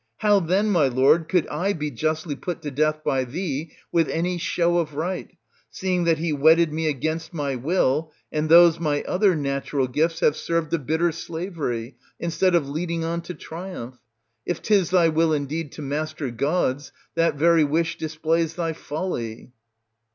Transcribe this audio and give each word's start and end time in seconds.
How 0.17 0.39
then, 0.39 0.71
my 0.71 0.87
lord, 0.87 1.29
could 1.29 1.45
I 1.45 1.73
be 1.73 1.91
justly 1.91 2.35
^ 2.35 2.41
put 2.41 2.63
to 2.63 2.71
death 2.71 3.03
by 3.03 3.23
thee, 3.23 3.73
with 3.91 4.09
any 4.09 4.39
show 4.39 4.79
of 4.79 4.95
right, 4.95 5.29
seeing 5.69 6.05
that 6.05 6.17
he 6.17 6.33
wedded 6.33 6.73
me 6.73 6.87
against 6.87 7.35
my 7.35 7.53
will, 7.55 8.11
and 8.31 8.49
those 8.49 8.79
my 8.79 9.03
other 9.03 9.35
natural 9.35 9.87
gifts 9.87 10.21
have 10.21 10.35
served 10.35 10.73
a 10.73 10.79
bitter 10.79 11.11
slavery, 11.11 11.97
instead 12.19 12.55
of 12.55 12.67
leading 12.67 13.05
on 13.05 13.21
to 13.21 13.35
triumph? 13.35 13.99
If 14.43 14.63
'tis 14.63 14.89
thy 14.89 15.07
will 15.09 15.33
indeed 15.33 15.71
to 15.73 15.83
master 15.83 16.31
gods, 16.31 16.91
that 17.13 17.35
very 17.35 17.63
wish 17.63 17.99
displays 17.99 18.55
thy 18.55 18.73
folly. 18.73 19.51